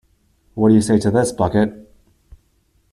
What 0.55 0.69
do 0.69 0.73
you 0.73 0.81
say 0.81 0.97
to 0.97 1.11
this, 1.11 1.31
Bucket? 1.31 1.87